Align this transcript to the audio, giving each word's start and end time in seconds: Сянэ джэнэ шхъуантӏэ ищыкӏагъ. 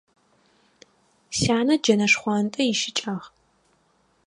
Сянэ 1.39 1.75
джэнэ 1.81 2.07
шхъуантӏэ 2.11 2.61
ищыкӏагъ. 2.71 3.25